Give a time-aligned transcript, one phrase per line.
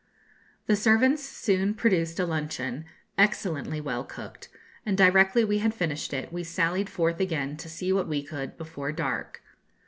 [0.65, 2.85] The servants soon produced a luncheon,
[3.19, 4.49] excellently well cooked;
[4.83, 8.57] and' directly we had finished it we sallied forth again to see what we could
[8.57, 9.43] before dark.